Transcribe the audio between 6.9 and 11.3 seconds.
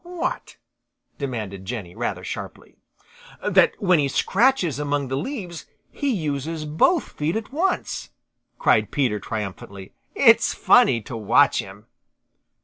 feet at once," cried Peter triumphantly. "It's funny to